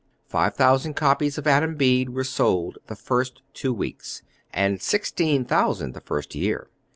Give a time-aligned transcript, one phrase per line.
[0.25, 5.93] Five thousand copies of Adam Bede were sold the first two weeks, and sixteen thousand
[5.93, 6.69] the first year.